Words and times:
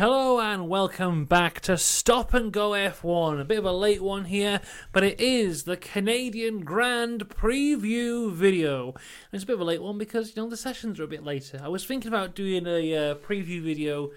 Hello 0.00 0.40
and 0.40 0.66
welcome 0.66 1.26
back 1.26 1.60
to 1.60 1.76
Stop 1.76 2.32
and 2.32 2.50
Go 2.50 2.70
F1. 2.70 3.38
A 3.38 3.44
bit 3.44 3.58
of 3.58 3.66
a 3.66 3.72
late 3.72 4.00
one 4.00 4.24
here, 4.24 4.62
but 4.92 5.04
it 5.04 5.20
is 5.20 5.64
the 5.64 5.76
Canadian 5.76 6.60
Grand 6.60 7.28
Preview 7.28 8.32
video. 8.32 8.92
And 8.94 9.34
it's 9.34 9.44
a 9.44 9.46
bit 9.46 9.56
of 9.56 9.60
a 9.60 9.64
late 9.64 9.82
one 9.82 9.98
because 9.98 10.34
you 10.34 10.42
know 10.42 10.48
the 10.48 10.56
sessions 10.56 10.98
are 10.98 11.04
a 11.04 11.06
bit 11.06 11.22
later. 11.22 11.60
I 11.62 11.68
was 11.68 11.84
thinking 11.84 12.08
about 12.08 12.34
doing 12.34 12.66
a 12.66 12.96
uh, 12.96 13.14
preview 13.16 13.62
video 13.62 14.08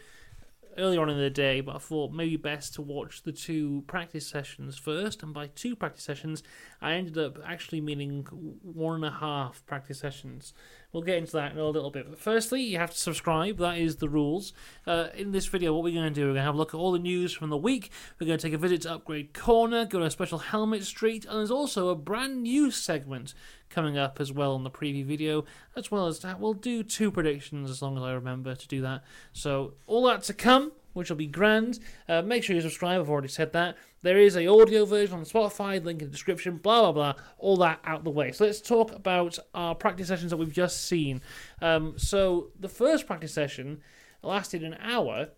earlier 0.77 1.01
on 1.01 1.09
in 1.09 1.17
the 1.17 1.29
day, 1.29 1.59
but 1.59 1.75
I 1.75 1.79
thought 1.79 2.13
maybe 2.13 2.37
best 2.37 2.75
to 2.75 2.81
watch 2.81 3.23
the 3.23 3.33
two 3.33 3.83
practice 3.85 4.25
sessions 4.25 4.77
first. 4.77 5.21
And 5.21 5.33
by 5.33 5.47
two 5.47 5.75
practice 5.75 6.05
sessions, 6.05 6.43
I 6.81 6.93
ended 6.93 7.17
up 7.17 7.39
actually 7.45 7.81
meaning 7.81 8.25
one 8.61 8.95
and 8.95 9.05
a 9.05 9.17
half 9.17 9.65
practice 9.65 9.99
sessions. 9.99 10.53
We'll 10.93 11.01
get 11.01 11.17
into 11.17 11.31
that 11.33 11.51
in 11.51 11.57
a 11.57 11.65
little 11.65 11.89
bit. 11.89 12.07
But 12.07 12.19
firstly, 12.19 12.61
you 12.61 12.77
have 12.77 12.91
to 12.91 12.97
subscribe. 12.97 13.57
That 13.57 13.79
is 13.79 13.95
the 13.95 14.07
rules. 14.07 14.53
Uh, 14.85 15.07
in 15.15 15.31
this 15.31 15.47
video, 15.47 15.73
what 15.73 15.83
we're 15.83 15.95
going 15.95 16.13
to 16.13 16.13
do, 16.13 16.21
we're 16.21 16.33
going 16.33 16.35
to 16.35 16.41
have 16.43 16.53
a 16.53 16.57
look 16.57 16.75
at 16.75 16.77
all 16.77 16.91
the 16.91 16.99
news 16.99 17.33
from 17.33 17.49
the 17.49 17.57
week. 17.57 17.89
We're 18.19 18.27
going 18.27 18.37
to 18.37 18.47
take 18.47 18.53
a 18.53 18.59
visit 18.59 18.83
to 18.83 18.93
Upgrade 18.93 19.33
Corner, 19.33 19.85
go 19.85 19.97
to 19.97 20.05
a 20.05 20.11
special 20.11 20.37
Helmet 20.37 20.83
Street, 20.83 21.25
and 21.25 21.39
there's 21.39 21.49
also 21.49 21.89
a 21.89 21.95
brand 21.95 22.43
new 22.43 22.69
segment 22.69 23.33
coming 23.71 23.97
up 23.97 24.21
as 24.21 24.31
well 24.31 24.55
in 24.55 24.63
the 24.63 24.69
preview 24.69 25.03
video, 25.03 25.45
as 25.75 25.89
well 25.89 26.05
as 26.05 26.19
that. 26.19 26.39
We'll 26.39 26.53
do 26.53 26.83
two 26.83 27.09
predictions 27.09 27.71
as 27.71 27.81
long 27.81 27.97
as 27.97 28.03
I 28.03 28.13
remember 28.13 28.53
to 28.53 28.67
do 28.67 28.81
that. 28.81 29.03
So, 29.33 29.73
all 29.87 30.05
that 30.05 30.21
to 30.23 30.33
come 30.33 30.73
which 30.93 31.09
will 31.09 31.17
be 31.17 31.27
grand. 31.27 31.79
Uh, 32.07 32.21
make 32.21 32.43
sure 32.43 32.55
you 32.55 32.61
subscribe. 32.61 32.99
I've 32.99 33.09
already 33.09 33.27
said 33.27 33.53
that. 33.53 33.77
There 34.01 34.17
is 34.17 34.35
a 34.35 34.47
audio 34.47 34.85
version 34.85 35.17
on 35.17 35.25
Spotify, 35.25 35.83
link 35.83 36.01
in 36.01 36.07
the 36.07 36.11
description. 36.11 36.57
Blah 36.57 36.81
blah 36.81 36.91
blah. 36.91 37.23
All 37.37 37.57
that 37.57 37.79
out 37.83 38.03
the 38.03 38.09
way. 38.09 38.31
So 38.31 38.45
let's 38.45 38.61
talk 38.61 38.91
about 38.91 39.37
our 39.53 39.75
practice 39.75 40.07
sessions 40.07 40.31
that 40.31 40.37
we've 40.37 40.53
just 40.53 40.85
seen. 40.85 41.21
Um, 41.61 41.95
so 41.97 42.51
the 42.59 42.69
first 42.69 43.07
practice 43.07 43.33
session 43.33 43.81
lasted 44.21 44.63
an 44.63 44.77
hour, 44.81 45.29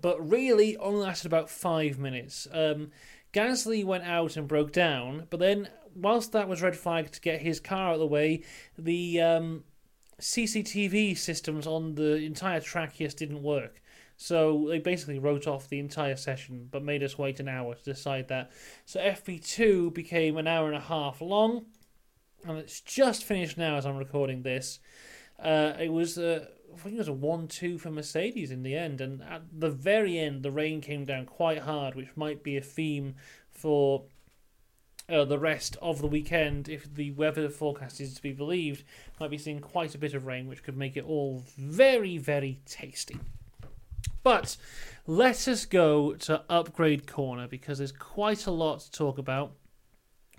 but 0.00 0.28
really 0.28 0.76
only 0.76 1.00
lasted 1.00 1.26
about 1.26 1.50
five 1.50 1.98
minutes. 1.98 2.46
Um, 2.52 2.90
Gasly 3.32 3.84
went 3.84 4.04
out 4.04 4.36
and 4.36 4.46
broke 4.46 4.72
down, 4.72 5.26
but 5.28 5.40
then 5.40 5.68
whilst 5.94 6.32
that 6.32 6.48
was 6.48 6.62
red 6.62 6.76
flag 6.76 7.10
to 7.10 7.20
get 7.20 7.42
his 7.42 7.60
car 7.60 7.88
out 7.88 7.94
of 7.94 8.00
the 8.00 8.06
way, 8.06 8.42
the 8.78 9.20
um, 9.20 9.64
CCTV 10.20 11.16
systems 11.16 11.66
on 11.66 11.94
the 11.94 12.16
entire 12.16 12.60
track 12.60 12.96
just 12.96 13.18
didn't 13.18 13.42
work. 13.42 13.80
So 14.16 14.66
they 14.68 14.78
basically 14.78 15.18
wrote 15.18 15.46
off 15.46 15.68
the 15.68 15.80
entire 15.80 16.16
session, 16.16 16.68
but 16.70 16.82
made 16.82 17.02
us 17.02 17.18
wait 17.18 17.40
an 17.40 17.48
hour 17.48 17.74
to 17.74 17.82
decide 17.82 18.28
that. 18.28 18.50
So 18.84 19.00
FP2 19.00 19.92
became 19.92 20.36
an 20.36 20.46
hour 20.46 20.66
and 20.66 20.76
a 20.76 20.80
half 20.80 21.20
long, 21.20 21.66
and 22.46 22.58
it's 22.58 22.80
just 22.80 23.24
finished 23.24 23.58
now 23.58 23.76
as 23.76 23.86
I'm 23.86 23.96
recording 23.96 24.42
this. 24.42 24.78
Uh, 25.38 25.72
it 25.80 25.92
was, 25.92 26.16
uh, 26.16 26.46
I 26.72 26.76
think 26.78 26.94
it 26.94 26.98
was 26.98 27.08
a 27.08 27.12
one-two 27.12 27.78
for 27.78 27.90
Mercedes 27.90 28.50
in 28.50 28.62
the 28.62 28.76
end, 28.76 29.00
and 29.00 29.22
at 29.22 29.42
the 29.52 29.70
very 29.70 30.18
end, 30.18 30.42
the 30.42 30.52
rain 30.52 30.80
came 30.80 31.04
down 31.04 31.26
quite 31.26 31.60
hard, 31.60 31.96
which 31.96 32.16
might 32.16 32.42
be 32.44 32.56
a 32.56 32.62
theme 32.62 33.16
for 33.50 34.04
uh, 35.08 35.24
the 35.24 35.38
rest 35.38 35.76
of 35.82 36.00
the 36.00 36.06
weekend, 36.06 36.68
if 36.68 36.92
the 36.94 37.10
weather 37.10 37.48
forecast 37.48 38.00
is 38.00 38.14
to 38.14 38.22
be 38.22 38.32
believed, 38.32 38.84
might 39.20 39.30
be 39.30 39.38
seeing 39.38 39.60
quite 39.60 39.94
a 39.94 39.98
bit 39.98 40.14
of 40.14 40.24
rain, 40.24 40.46
which 40.46 40.62
could 40.62 40.76
make 40.76 40.96
it 40.96 41.04
all 41.04 41.42
very, 41.58 42.16
very 42.16 42.60
tasty. 42.64 43.18
But 44.22 44.56
let 45.06 45.48
us 45.48 45.66
go 45.66 46.14
to 46.14 46.42
Upgrade 46.48 47.06
Corner 47.06 47.46
because 47.46 47.78
there's 47.78 47.92
quite 47.92 48.46
a 48.46 48.50
lot 48.50 48.80
to 48.80 48.90
talk 48.90 49.18
about 49.18 49.52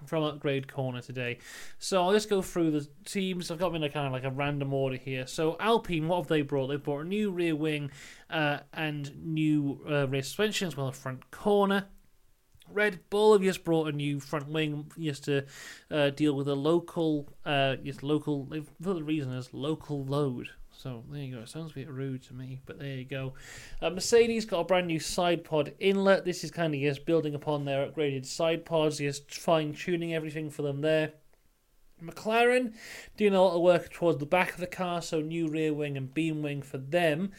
from 0.06 0.24
Upgrade 0.24 0.68
Corner 0.68 1.02
today. 1.02 1.38
So 1.80 2.02
I'll 2.02 2.14
just 2.14 2.30
go 2.30 2.42
through 2.42 2.72
the 2.72 2.88
teams. 3.06 3.50
I've 3.50 3.60
got 3.60 3.70
them 3.70 3.78
in 3.78 3.84
a 3.84 3.90
kind 3.90 4.08
of 4.08 4.14
like 4.14 4.24
a 4.24 4.32
random 4.32 4.74
order 4.74 4.98
here. 4.98 5.28
So 5.28 5.56
Alpine, 5.60 6.08
what 6.08 6.18
have 6.18 6.28
they 6.28 6.42
brought? 6.42 6.68
They've 6.68 6.82
brought 6.82 7.06
a 7.06 7.08
new 7.08 7.32
rear 7.32 7.56
wing 7.56 7.92
uh, 8.30 8.60
and 8.74 9.16
new 9.24 9.82
uh, 9.90 10.08
rear 10.08 10.24
suspension 10.24 10.68
as 10.68 10.76
well 10.76 10.90
as 10.90 10.98
front 10.98 11.32
corner. 11.32 11.86
Red 12.68 13.00
Bull 13.10 13.34
have 13.34 13.44
just 13.44 13.64
brought 13.64 13.88
a 13.88 13.92
new 13.92 14.20
front 14.20 14.50
wing 14.50 14.92
just 15.00 15.26
to 15.26 15.46
uh, 15.92 16.10
deal 16.10 16.34
with 16.34 16.48
a 16.48 16.56
local, 16.56 17.30
uh, 17.46 17.76
just 17.76 18.02
local. 18.02 18.46
They've 18.46 18.70
the 18.80 19.04
reason 19.04 19.32
as 19.34 19.54
local 19.54 20.04
load. 20.04 20.50
So 20.78 21.04
there 21.10 21.22
you 21.22 21.36
go. 21.36 21.42
It 21.42 21.50
sounds 21.50 21.72
a 21.72 21.76
bit 21.76 21.90
rude 21.90 22.24
to 22.24 22.34
me, 22.34 22.60
but 22.66 22.80
there 22.80 22.96
you 22.96 23.06
go. 23.06 23.34
Uh, 23.82 23.90
Mercedes 23.90 24.46
got 24.46 24.60
a 24.60 24.66
brand 24.66 24.88
new 24.88 25.00
side 25.00 25.44
pod 25.44 25.74
inlet. 25.80 26.26
This 26.26 26.44
is 26.44 26.52
kind 26.52 26.76
of 26.76 26.82
just 26.82 27.06
building 27.06 27.34
upon 27.34 27.66
their 27.66 27.88
upgraded 27.88 28.26
side 28.26 28.66
pods, 28.66 28.98
just 28.98 29.34
fine 29.34 29.74
tuning 29.74 30.14
everything 30.14 30.50
for 30.50 30.62
them 30.62 30.82
there. 30.82 31.14
McLaren 32.04 32.74
doing 33.16 33.34
a 33.34 33.42
lot 33.42 33.56
of 33.56 33.62
work 33.62 33.90
towards 33.90 34.20
the 34.20 34.26
back 34.26 34.52
of 34.54 34.60
the 34.60 34.68
car, 34.68 35.02
so 35.02 35.22
new 35.22 35.48
rear 35.48 35.74
wing 35.74 35.96
and 35.96 36.14
beam 36.14 36.42
wing 36.42 36.62
for 36.62 36.78
them. 36.78 37.32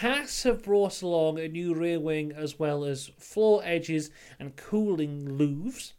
Haas 0.00 0.42
have 0.42 0.64
brought 0.64 1.00
along 1.00 1.38
a 1.38 1.48
new 1.48 1.74
rear 1.74 2.00
wing 2.00 2.32
as 2.32 2.58
well 2.58 2.84
as 2.84 3.12
floor 3.18 3.62
edges 3.64 4.10
and 4.38 4.56
cooling 4.56 5.38
louvres. 5.38 5.92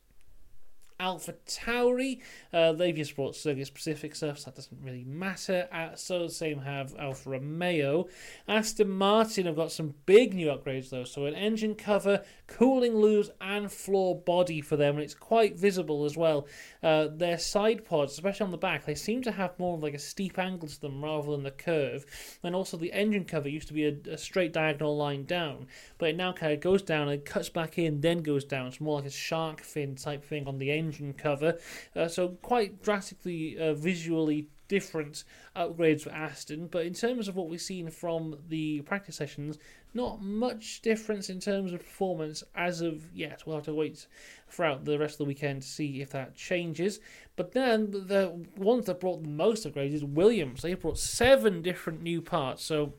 Alpha 1.02 1.34
Tauri. 1.48 2.22
Uh, 2.54 2.72
they've 2.74 2.96
just 2.96 3.16
brought 3.16 3.36
specific 3.36 4.16
stuff, 4.16 4.38
so 4.38 4.46
that 4.46 4.56
doesn't 4.56 4.82
really 4.82 5.04
matter. 5.04 5.68
Uh, 5.72 5.96
so 5.96 6.20
the 6.20 6.30
same 6.30 6.60
have 6.60 6.96
Alfa 6.98 7.32
Romeo. 7.32 8.08
Aston 8.48 8.90
Martin 8.90 9.48
have 9.48 9.56
got 9.56 9.72
some 9.72 9.96
big 10.06 10.34
new 10.36 10.48
upgrades 10.48 10.92
though. 10.92 11.04
So 11.04 11.26
an 11.26 11.34
engine 11.34 11.74
cover, 11.74 12.24
cooling 12.46 12.94
louvres, 12.94 13.32
and 13.42 13.72
floor 13.72 14.16
body 14.16 14.62
for 14.62 14.76
them, 14.76 14.96
and 14.96 15.04
it's 15.04 15.16
quite 15.16 15.58
visible 15.58 16.06
as 16.06 16.16
well. 16.16 16.48
Uh, 16.84 17.08
their 17.12 17.40
side 17.40 17.84
pods, 17.84 18.14
especially 18.14 18.46
on 18.46 18.52
the 18.52 18.58
back, 18.58 18.86
they 18.86 18.96
seem 18.96 19.24
to 19.24 19.32
have 19.32 19.58
more 19.58 19.76
of 19.76 19.84
like 19.84 19.96
a 19.96 20.00
steep 20.00 20.38
angle 20.38 20.68
to 20.68 20.80
them 20.80 21.04
rather 21.04 21.32
than 21.32 21.44
the 21.44 21.52
curve. 21.52 22.06
And 22.44 22.56
also 22.56 22.78
the 22.78 22.94
engine 22.94 23.26
cover 23.26 23.50
used 23.50 23.68
to 23.70 23.74
be 23.74 23.86
a, 23.86 23.96
a 24.12 24.18
straight 24.18 24.54
diagonal 24.54 24.96
line 24.96 25.26
down, 25.26 25.66
but 25.98 26.10
it 26.10 26.16
now 26.16 26.32
kind 26.32 26.54
of 26.54 26.60
goes 26.60 26.84
down 26.84 27.10
and 27.10 27.26
cuts 27.26 27.50
back 27.50 27.80
in, 27.80 28.02
then 28.02 28.22
goes 28.22 28.46
down. 28.46 28.68
It's 28.68 28.80
more 28.80 28.98
like 28.98 29.06
a 29.06 29.10
shark 29.10 29.62
fin 29.62 29.96
type 29.96 30.24
thing 30.24 30.46
on 30.48 30.60
the 30.60 30.70
engine 30.72 30.91
engine 30.92 31.14
cover. 31.14 31.58
Uh, 31.96 32.08
so 32.08 32.30
quite 32.42 32.84
drastically 32.84 33.58
uh, 33.58 33.74
visually 33.74 34.48
different 34.68 35.26
upgrades 35.56 36.02
for 36.02 36.12
Aston. 36.12 36.68
But 36.68 36.86
in 36.86 36.94
terms 36.94 37.28
of 37.28 37.36
what 37.36 37.50
we've 37.50 37.62
seen 37.62 37.90
from 37.90 38.38
the 38.48 38.82
practice 38.82 39.18
sessions, 39.18 39.58
not 39.94 40.22
much 40.22 40.82
difference 40.82 41.30
in 41.30 41.42
terms 41.42 41.74
of 41.74 41.80
performance 41.80 42.42
as 42.56 42.80
of 42.80 43.14
yet. 43.14 43.44
We'll 43.46 43.58
have 43.58 43.66
to 43.66 43.74
wait 43.74 44.08
throughout 44.50 44.86
the 44.86 44.98
rest 44.98 45.16
of 45.16 45.18
the 45.20 45.26
weekend 45.26 45.64
to 45.64 45.68
see 45.68 46.02
if 46.02 46.12
that 46.12 46.36
changes. 46.36 47.02
But 47.36 47.52
then 47.52 47.92
the 47.92 48.46
ones 48.56 48.86
that 48.86 49.02
brought 49.02 49.24
the 49.24 49.30
most 49.30 49.68
upgrades 49.68 49.94
is 49.94 50.06
Williams. 50.06 50.62
They 50.62 50.74
brought 50.76 50.98
seven 50.98 51.62
different 51.62 52.02
new 52.02 52.22
parts. 52.22 52.64
So 52.64 52.94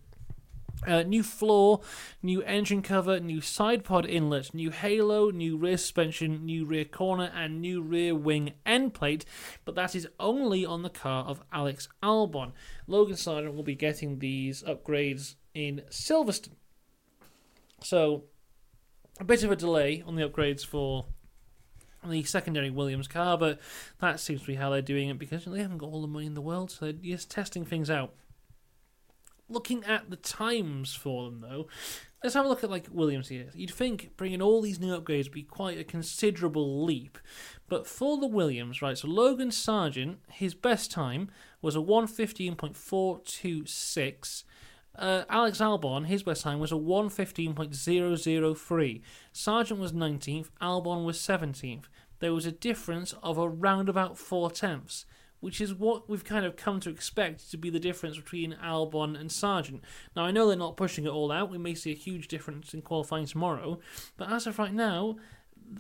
uh, 0.87 1.03
new 1.03 1.23
floor, 1.23 1.81
new 2.23 2.43
engine 2.43 2.83
cover, 2.83 3.21
new 3.21 3.41
side 3.41 3.85
pod 3.85 4.07
inlet, 4.07 4.53
new 4.55 4.71
halo, 4.71 5.31
new 5.31 5.57
rear 5.57 5.77
suspension, 5.77 6.45
new 6.45 6.65
rear 6.65 6.85
corner, 6.85 7.31
and 7.35 7.61
new 7.61 7.81
rear 7.81 8.15
wing 8.15 8.55
end 8.67 8.95
plate. 8.95 9.25
But 9.65 9.75
that 9.77 9.95
is 9.95 10.09
only 10.19 10.65
on 10.65 10.83
the 10.83 10.91
car 10.91 11.25
of 11.25 11.43
Alex 11.53 11.89
Albon. 12.03 12.53
Logan 12.87 13.17
Sargeant 13.17 13.55
will 13.55 13.63
be 13.63 13.75
getting 13.75 14.19
these 14.19 14.63
upgrades 14.63 15.37
in 15.55 15.83
Silverstone. 15.91 16.57
So, 17.83 18.25
a 19.21 19.25
bit 19.25 19.45
of 19.45 19.51
a 19.51 19.57
delay 19.57 20.03
on 20.07 20.17
the 20.17 20.29
upgrades 20.29 20.65
for 20.65 21.07
the 22.05 22.23
secondary 22.25 22.71
Williams 22.71 23.09
car, 23.09 23.39
but 23.39 23.61
that 24.01 24.19
seems 24.19 24.41
to 24.41 24.47
be 24.47 24.55
how 24.55 24.71
they're 24.71 24.83
doing 24.83 25.09
it 25.09 25.19
because 25.19 25.45
they 25.45 25.61
haven't 25.61 25.79
got 25.79 25.91
all 25.91 26.03
the 26.03 26.09
money 26.09 26.27
in 26.27 26.35
the 26.35 26.41
world, 26.41 26.71
so 26.71 26.87
they're 26.87 26.93
just 26.93 27.31
testing 27.31 27.65
things 27.65 27.91
out. 27.91 28.15
Looking 29.53 29.85
at 29.85 30.09
the 30.09 30.17
times 30.17 30.95
for 30.95 31.25
them, 31.25 31.43
though, 31.43 31.67
let's 32.23 32.35
have 32.35 32.47
a 32.47 32.49
look 32.49 32.65
at 32.65 32.71
like 32.71 32.87
Williams 32.91 33.29
here. 33.29 33.51
You'd 33.55 33.75
think 33.75 34.17
bringing 34.17 34.41
all 34.41 34.63
these 34.63 34.81
new 34.81 34.99
upgrades 34.99 35.25
would 35.25 35.33
be 35.33 35.43
quite 35.43 35.79
a 35.79 35.85
considerable 35.85 36.83
leap, 36.85 37.19
but 37.69 37.87
for 37.87 38.17
the 38.19 38.27
Williams, 38.27 38.81
right? 38.81 38.97
So 38.97 39.09
Logan 39.09 39.51
Sargeant, 39.51 40.17
his 40.31 40.55
best 40.55 40.91
time 40.91 41.29
was 41.61 41.77
a 41.77 41.81
115.426. 41.81 44.45
Uh, 44.95 45.25
Alex 45.29 45.59
Albon, 45.59 46.07
his 46.07 46.23
best 46.23 46.43
time 46.43 46.59
was 46.59 46.73
a 46.73 46.77
115.003. 46.77 49.03
Sargeant 49.35 49.79
was 49.79 49.93
19th, 49.93 50.49
Albon 50.61 51.05
was 51.05 51.19
17th. 51.19 51.85
There 52.21 52.33
was 52.33 52.47
a 52.47 52.53
difference 52.53 53.13
of 53.23 53.39
around 53.39 53.91
about 53.91 54.17
four 54.17 54.51
tenths 54.51 55.05
which 55.43 55.61
is 55.61 55.75
what 55.75 56.09
we've 56.09 56.25
kind 56.25 56.47
of 56.47 56.55
come 56.55 56.79
to 56.79 56.89
expect 56.89 57.51
to 57.51 57.57
be 57.57 57.69
the 57.69 57.81
difference 57.81 58.17
between 58.17 58.57
Albon 58.63 59.19
and 59.19 59.29
Sargeant. 59.29 59.81
Now, 60.15 60.25
I 60.25 60.31
know 60.31 60.47
they're 60.47 60.57
not 60.57 60.77
pushing 60.77 61.05
it 61.05 61.11
all 61.11 61.33
out. 61.33 61.51
We 61.51 61.59
may 61.59 61.75
see 61.75 61.91
a 61.91 61.97
huge 61.97 62.29
difference 62.29 62.73
in 62.73 62.81
qualifying 62.81 63.27
tomorrow, 63.27 63.81
but 64.17 64.31
as 64.31 64.47
of 64.47 64.61
right 64.61 64.73
now, 64.73 65.17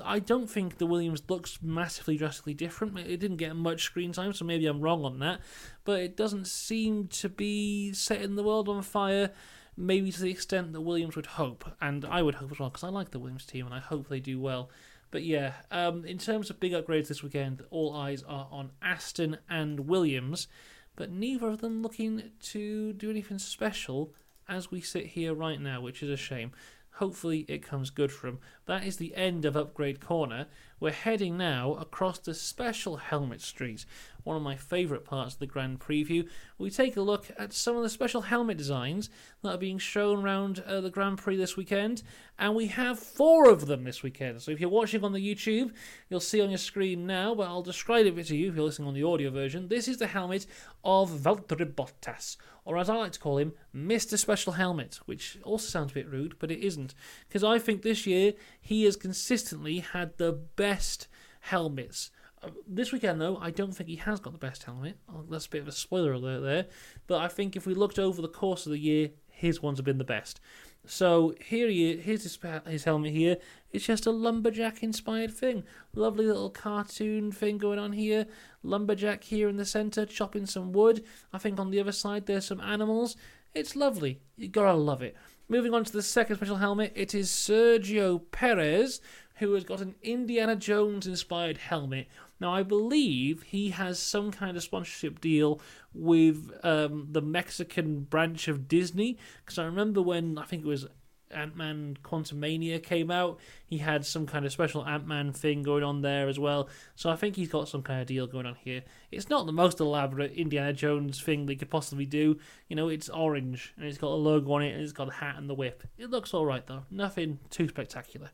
I 0.05 0.19
don't 0.19 0.51
think 0.51 0.79
the 0.79 0.87
Williams 0.87 1.23
looks 1.29 1.61
massively 1.63 2.17
drastically 2.17 2.55
different. 2.55 2.99
It 2.99 3.21
didn't 3.21 3.37
get 3.37 3.55
much 3.55 3.85
screen 3.85 4.13
time, 4.13 4.33
so 4.33 4.45
maybe 4.45 4.67
I'm 4.67 4.81
wrong 4.81 5.05
on 5.05 5.21
that. 5.21 5.41
But 5.85 6.01
it 6.01 6.17
doesn't 6.17 6.49
seem 6.49 7.07
to 7.09 7.29
be 7.29 7.93
setting 7.93 8.35
the 8.35 8.43
world 8.43 8.69
on 8.69 8.83
fire, 8.83 9.31
maybe 9.77 10.11
to 10.11 10.21
the 10.21 10.31
extent 10.31 10.73
that 10.73 10.81
Williams 10.81 11.15
would 11.15 11.27
hope. 11.27 11.65
And 11.81 12.05
I 12.05 12.23
would 12.23 12.37
hope 12.37 12.51
as 12.51 12.59
well, 12.59 12.71
because 12.71 12.85
I 12.85 12.89
like 12.89 13.13
the 13.13 13.21
Williams 13.21 13.47
team 13.47 13.67
and 13.67 13.75
I 13.75 13.79
hope 13.81 14.09
they 14.09 14.21
do 14.21 14.41
well. 14.41 14.71
But 15.13 15.25
yeah, 15.25 15.53
um, 15.71 16.05
in 16.07 16.17
terms 16.17 16.49
of 16.49 16.59
big 16.59 16.73
upgrades 16.73 17.09
this 17.09 17.23
weekend, 17.23 17.63
all 17.71 17.95
eyes 17.95 18.25
are 18.25 18.49
on 18.51 18.73
Aston 18.81 19.37
and 19.49 19.81
Williams, 19.81 20.49
but 20.97 21.11
neither 21.11 21.49
of 21.49 21.61
them 21.61 21.83
looking 21.83 22.31
to 22.41 22.95
do 22.95 23.11
anything 23.11 23.39
special 23.39 24.15
as 24.49 24.71
we 24.71 24.81
sit 24.81 25.07
here 25.07 25.35
right 25.35 25.61
now, 25.61 25.83
which 25.83 26.03
is 26.03 26.09
a 26.09 26.17
shame. 26.17 26.51
Hopefully, 26.93 27.45
it 27.47 27.63
comes 27.63 27.91
good 27.91 28.11
for 28.11 28.27
him. 28.27 28.39
That 28.67 28.85
is 28.85 28.97
the 28.97 29.15
end 29.17 29.45
of 29.45 29.57
Upgrade 29.57 30.01
Corner. 30.01 30.47
We're 30.79 30.91
heading 30.91 31.37
now 31.37 31.75
across 31.75 32.19
the 32.19 32.35
special 32.35 32.97
Helmet 32.97 33.41
Street, 33.41 33.85
one 34.25 34.37
of 34.37 34.43
my 34.43 34.57
favourite 34.57 35.05
parts 35.05 35.35
of 35.35 35.41
the 35.41 35.47
Grand 35.47 35.79
Preview. 35.79 36.29
We 36.59 36.71
take 36.71 36.97
a 36.97 37.01
look 37.01 37.31
at 37.39 37.53
some 37.53 37.77
of 37.77 37.83
the 37.83 37.89
special 37.89 38.23
helmet 38.23 38.59
designs 38.59 39.11
that 39.43 39.55
are 39.55 39.59
being 39.59 39.79
shown 39.79 40.25
around 40.25 40.63
uh, 40.67 40.81
the 40.81 40.91
Grand 40.91 41.19
Prix 41.19 41.37
this 41.37 41.57
weekend, 41.57 42.03
and 42.39 42.57
we 42.57 42.67
have 42.67 42.99
four 42.99 43.49
of 43.49 43.67
them 43.67 43.85
this 43.85 44.03
weekend. 44.03 44.43
So 44.43 44.51
if 44.51 44.61
you're 44.61 44.71
watching 44.71 45.05
on 45.05 45.13
the 45.13 45.35
YouTube, 45.35 45.73
you'll 46.09 46.21
see 46.21 46.41
on 46.41 46.51
your 46.51 46.59
screen 46.59 47.07
now, 47.07 47.35
but 47.35 47.49
I'll 47.49 47.63
describe 47.63 48.07
it 48.07 48.27
to 48.27 48.37
you 48.37 48.49
if 48.49 48.57
you're 48.57 48.65
listening 48.65 48.89
on 48.89 48.95
the 48.95 49.05
audio 49.05 49.31
version. 49.31 49.69
This 49.69 49.87
is 49.87 49.99
the 49.99 50.09
helmet 50.09 50.47
of 50.85 51.11
Valtteri 51.11 51.73
Bottas, 51.73 52.37
or 52.65 52.79
as 52.79 52.89
I 52.89 52.97
like 52.97 53.13
to 53.13 53.21
call 53.21 53.39
him, 53.39 53.53
Mr. 53.75 54.17
Special 54.19 54.53
Helmet, 54.53 55.01
which 55.07 55.39
also 55.43 55.67
sounds 55.67 55.93
a 55.93 55.95
bit 55.95 56.09
rude, 56.09 56.37
but 56.39 56.51
it 56.51 56.61
isn't. 56.61 56.95
Because 57.29 57.43
I 57.43 57.59
think 57.59 57.83
this 57.83 58.07
year 58.07 58.35
he 58.63 58.85
has 58.85 58.97
consistently 58.97 59.81
had 59.81 60.17
the 60.17 60.33
best 60.33 61.09
helmets. 61.41 62.11
Uh, 62.43 62.51
this 62.67 62.93
weekend, 62.93 63.21
though, 63.21 63.37
I 63.37 63.51
don't 63.51 63.73
think 63.73 63.89
he 63.89 63.97
has 63.97 64.21
got 64.21 64.33
the 64.33 64.39
best 64.39 64.63
helmet. 64.63 64.97
Oh, 65.13 65.25
that's 65.29 65.47
a 65.47 65.51
bit 65.51 65.63
of 65.63 65.69
a 65.69 65.73
spoiler 65.73 66.13
alert 66.13 66.41
there. 66.41 66.67
But 67.09 67.21
I 67.21 67.29
think 67.29 67.57
if 67.57 67.67
we 67.67 67.75
looked 67.75 67.99
over 67.99 68.23
the 68.23 68.29
course 68.29 68.65
of 68.65 68.73
the 68.73 68.79
year, 68.79 69.11
his 69.29 69.61
ones 69.61 69.79
have 69.79 69.85
been 69.85 69.99
the 69.99 70.05
best. 70.05 70.41
So 70.87 71.35
here 71.45 71.69
he 71.69 71.91
is, 71.91 72.05
here's 72.05 72.23
his, 72.23 72.39
his 72.67 72.85
helmet 72.85 73.13
here. 73.13 73.37
It's 73.73 73.85
just 73.87 74.07
a 74.07 74.13
lumberjack 74.13 74.83
inspired 74.83 75.33
thing. 75.33 75.65
Lovely 75.95 76.27
little 76.27 76.51
cartoon 76.51 77.33
thing 77.33 77.59
going 77.59 77.81
on 77.81 77.93
here. 77.93 78.27
Lumberjack 78.63 79.25
here 79.25 79.49
in 79.49 79.57
the 79.57 79.65
centre, 79.65 80.07
chopping 80.07 80.47
some 80.47 80.73
wood. 80.73 81.05
I 81.33 81.39
think 81.39 81.59
on 81.59 81.71
the 81.71 81.81
other 81.81 81.93
side 81.93 82.27
there's 82.27 82.47
some 82.47 82.61
animals. 82.61 83.17
It's 83.55 83.77
lovely. 83.77 84.21
You 84.37 84.49
gotta 84.49 84.75
love 84.75 85.03
it. 85.03 85.17
Moving 85.49 85.75
on 85.75 85.85
to 85.85 85.93
the 85.93 86.03
second 86.03 86.37
special 86.37 86.57
helmet, 86.57 86.93
it 86.95 87.15
is 87.15 87.29
Sergio 87.29 88.21
Perez, 88.31 89.01
who 89.37 89.53
has 89.55 89.65
got 89.65 89.81
an 89.81 89.97
Indiana 90.03 90.57
Jones 90.57 91.07
inspired 91.07 91.59
helmet. 91.59 92.07
Now, 92.41 92.55
I 92.55 92.63
believe 92.63 93.43
he 93.43 93.71
has 93.71 93.99
some 93.99 94.31
kind 94.31 94.57
of 94.57 94.63
sponsorship 94.63 95.21
deal 95.21 95.61
with 95.93 96.53
um, 96.65 97.09
the 97.11 97.23
Mexican 97.23 98.01
branch 98.01 98.49
of 98.49 98.67
Disney. 98.67 99.19
Because 99.45 99.59
I 99.59 99.65
remember 99.65 100.01
when 100.01 100.39
I 100.39 100.45
think 100.45 100.65
it 100.65 100.69
was 100.69 100.87
Ant 101.33 101.57
Man 101.57 101.99
Quantumania 102.03 102.83
came 102.83 103.11
out, 103.11 103.39
he 103.67 103.79
had 103.79 104.05
some 104.05 104.27
kind 104.27 104.45
of 104.45 104.53
special 104.53 104.85
Ant 104.87 105.07
Man 105.07 105.33
thing 105.33 105.63
going 105.63 105.83
on 105.83 106.03
there 106.03 106.29
as 106.29 106.39
well. 106.39 106.69
So 106.95 107.11
I 107.11 107.17
think 107.17 107.37
he's 107.37 107.49
got 107.49 107.69
some 107.69 107.83
kind 107.83 108.01
of 108.01 108.07
deal 108.07 108.27
going 108.27 108.47
on 108.47 108.57
here. 108.57 108.83
It's 109.11 109.29
not 109.29 109.47
the 109.47 109.53
most 109.53 109.81
elaborate 109.81 110.33
Indiana 110.33 110.73
Jones 110.73 111.21
thing 111.21 111.47
they 111.47 111.57
could 111.57 111.71
possibly 111.71 112.07
do. 112.07 112.39
You 112.69 112.77
know, 112.77 112.89
it's 112.89 113.09
orange 113.09 113.73
and 113.77 113.87
it's 113.87 113.99
got 113.99 114.09
a 114.11 114.15
logo 114.15 114.53
on 114.53 114.63
it 114.63 114.73
and 114.73 114.83
it's 114.83 114.93
got 114.93 115.09
a 115.09 115.13
hat 115.13 115.37
and 115.37 115.49
the 115.49 115.55
whip. 115.55 115.83
It 115.99 116.11
looks 116.11 116.35
alright 116.35 116.67
though, 116.67 116.85
nothing 116.91 117.39
too 117.51 117.69
spectacular. 117.69 118.31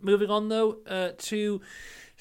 Moving 0.00 0.30
on 0.30 0.48
though 0.48 0.78
uh, 0.86 1.10
to 1.16 1.60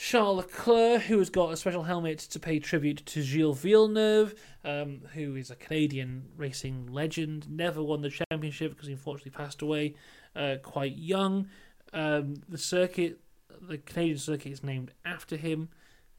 Charles 0.02 0.38
Leclerc, 0.38 1.04
who 1.04 1.20
has 1.20 1.30
got 1.30 1.54
a 1.54 1.56
special 1.56 1.84
helmet 1.84 2.18
to 2.18 2.40
pay 2.40 2.58
tribute 2.58 3.06
to 3.06 3.22
Gilles 3.22 3.54
Villeneuve, 3.54 4.34
um, 4.66 5.02
who 5.14 5.36
is 5.36 5.52
a 5.52 5.56
Canadian 5.56 6.24
racing 6.36 6.88
legend, 6.92 7.48
never 7.48 7.84
won 7.84 8.02
the 8.02 8.10
championship 8.10 8.72
because 8.72 8.88
he 8.88 8.94
unfortunately 8.94 9.30
passed 9.30 9.62
away 9.62 9.94
uh, 10.36 10.56
quite 10.64 10.98
young. 10.98 11.50
Um, 11.94 12.42
the 12.50 12.58
circuit, 12.58 13.20
the 13.62 13.78
Canadian 13.78 14.18
circuit, 14.18 14.52
is 14.52 14.64
named 14.64 14.92
after 15.06 15.38
him. 15.38 15.70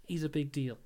He's 0.07 0.23
a 0.23 0.29
big 0.29 0.53
deal. 0.53 0.79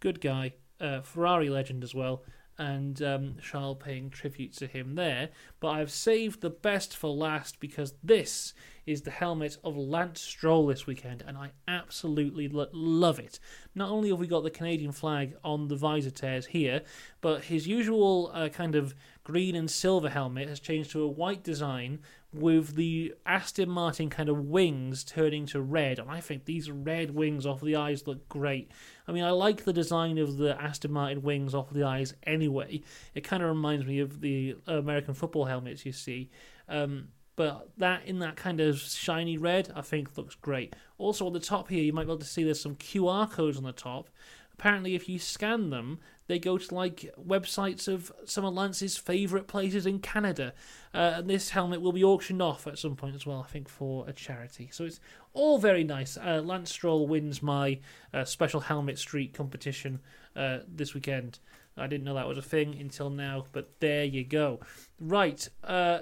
Good 0.00 0.20
guy, 0.20 0.54
uh, 0.80 1.02
Ferrari 1.02 1.50
legend 1.50 1.84
as 1.84 1.94
well, 1.94 2.24
and 2.58 3.00
um, 3.00 3.36
Charles 3.40 3.78
paying 3.78 4.10
tribute 4.10 4.54
to 4.54 4.66
him 4.66 4.96
there. 4.96 5.28
But 5.60 5.68
I've 5.68 5.92
saved 5.92 6.40
the 6.40 6.50
best 6.50 6.96
for 6.96 7.14
last 7.14 7.60
because 7.60 7.94
this 8.02 8.54
is 8.90 9.02
the 9.02 9.10
helmet 9.10 9.56
of 9.62 9.76
Lance 9.76 10.20
Stroll 10.20 10.66
this 10.66 10.86
weekend, 10.86 11.22
and 11.26 11.38
I 11.38 11.52
absolutely 11.68 12.48
lo- 12.48 12.66
love 12.72 13.18
it. 13.18 13.38
Not 13.74 13.90
only 13.90 14.10
have 14.10 14.18
we 14.18 14.26
got 14.26 14.42
the 14.42 14.50
Canadian 14.50 14.92
flag 14.92 15.36
on 15.44 15.68
the 15.68 15.76
visor 15.76 16.10
tears 16.10 16.46
here, 16.46 16.82
but 17.20 17.44
his 17.44 17.68
usual 17.68 18.30
uh, 18.34 18.48
kind 18.48 18.74
of 18.74 18.94
green 19.22 19.54
and 19.54 19.70
silver 19.70 20.08
helmet 20.08 20.48
has 20.48 20.58
changed 20.58 20.90
to 20.90 21.02
a 21.02 21.08
white 21.08 21.44
design 21.44 22.00
with 22.32 22.74
the 22.76 23.14
Aston 23.26 23.68
Martin 23.68 24.08
kind 24.08 24.28
of 24.28 24.46
wings 24.46 25.04
turning 25.04 25.46
to 25.46 25.60
red. 25.60 25.98
And 25.98 26.10
I 26.10 26.20
think 26.20 26.44
these 26.44 26.70
red 26.70 27.14
wings 27.14 27.46
off 27.46 27.60
the 27.60 27.76
eyes 27.76 28.06
look 28.06 28.28
great. 28.28 28.70
I 29.06 29.12
mean, 29.12 29.24
I 29.24 29.30
like 29.30 29.64
the 29.64 29.72
design 29.72 30.18
of 30.18 30.36
the 30.36 30.60
Aston 30.60 30.92
Martin 30.92 31.22
wings 31.22 31.54
off 31.54 31.70
the 31.70 31.82
eyes 31.82 32.14
anyway. 32.24 32.82
It 33.14 33.22
kind 33.22 33.42
of 33.42 33.48
reminds 33.48 33.84
me 33.84 33.98
of 34.00 34.20
the 34.20 34.56
American 34.66 35.14
football 35.14 35.44
helmets 35.44 35.84
you 35.84 35.92
see. 35.92 36.30
Um, 36.68 37.08
but 37.40 37.70
that 37.78 38.04
in 38.04 38.18
that 38.18 38.36
kind 38.36 38.60
of 38.60 38.78
shiny 38.78 39.38
red, 39.38 39.72
I 39.74 39.80
think 39.80 40.18
looks 40.18 40.34
great. 40.34 40.76
Also 40.98 41.26
on 41.26 41.32
the 41.32 41.40
top 41.40 41.70
here, 41.70 41.82
you 41.82 41.90
might 41.90 42.04
be 42.04 42.10
able 42.10 42.18
to 42.18 42.26
see 42.26 42.44
there's 42.44 42.60
some 42.60 42.76
QR 42.76 43.30
codes 43.30 43.56
on 43.56 43.64
the 43.64 43.72
top. 43.72 44.10
Apparently, 44.52 44.94
if 44.94 45.08
you 45.08 45.18
scan 45.18 45.70
them, 45.70 46.00
they 46.26 46.38
go 46.38 46.58
to 46.58 46.74
like 46.74 47.10
websites 47.18 47.88
of 47.88 48.12
some 48.26 48.44
of 48.44 48.52
Lance's 48.52 48.98
favourite 48.98 49.46
places 49.46 49.86
in 49.86 50.00
Canada. 50.00 50.52
Uh, 50.92 51.14
and 51.14 51.30
this 51.30 51.48
helmet 51.48 51.80
will 51.80 51.92
be 51.92 52.04
auctioned 52.04 52.42
off 52.42 52.66
at 52.66 52.78
some 52.78 52.94
point 52.94 53.14
as 53.14 53.24
well, 53.24 53.42
I 53.42 53.50
think, 53.50 53.70
for 53.70 54.06
a 54.06 54.12
charity. 54.12 54.68
So 54.70 54.84
it's 54.84 55.00
all 55.32 55.56
very 55.56 55.82
nice. 55.82 56.18
Uh, 56.18 56.42
Lance 56.44 56.70
Stroll 56.70 57.06
wins 57.06 57.42
my 57.42 57.80
uh, 58.12 58.26
special 58.26 58.60
helmet 58.60 58.98
street 58.98 59.32
competition 59.32 60.00
uh, 60.36 60.58
this 60.68 60.92
weekend. 60.92 61.38
I 61.74 61.86
didn't 61.86 62.04
know 62.04 62.16
that 62.16 62.28
was 62.28 62.36
a 62.36 62.42
thing 62.42 62.76
until 62.78 63.08
now, 63.08 63.46
but 63.52 63.80
there 63.80 64.04
you 64.04 64.24
go. 64.24 64.60
Right, 65.00 65.48
uh, 65.64 66.00